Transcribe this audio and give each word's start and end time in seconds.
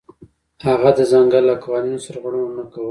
هغه 0.65 0.89
د 0.97 0.99
ځنګل 1.11 1.43
له 1.49 1.55
قوانینو 1.63 2.03
سرغړونه 2.05 2.53
نه 2.59 2.63
کوله. 2.71 2.79